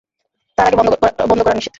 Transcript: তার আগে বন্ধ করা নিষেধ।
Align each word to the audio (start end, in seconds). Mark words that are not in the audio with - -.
তার 0.57 0.65
আগে 0.67 0.77
বন্ধ 1.29 1.41
করা 1.41 1.55
নিষেধ। 1.55 1.69